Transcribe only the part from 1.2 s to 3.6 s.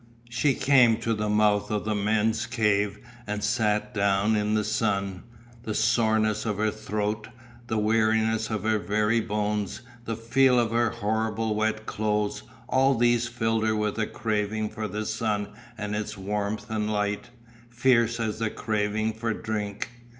mouth of the men's cave and